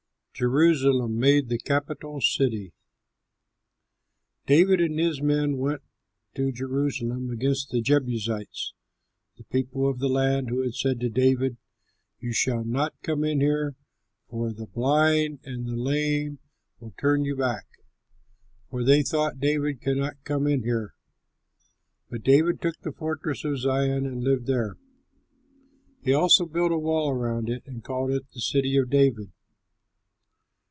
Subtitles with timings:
[0.33, 2.73] JERUSALEM MADE THE CAPITAL CITY
[4.47, 5.83] David and his men went
[6.33, 8.73] to Jerusalem against the Jebusites,
[9.37, 11.57] the people of the land who had said to David,
[12.19, 13.75] "You shall not come in here,
[14.31, 16.39] for the blind and the lame
[16.79, 17.67] will turn you back,"
[18.71, 20.95] for they thought, "David cannot come in here."
[22.09, 24.77] But David took the fortress of Zion, and lived there.
[26.01, 29.31] He also built a wall around it, and called it the City of David.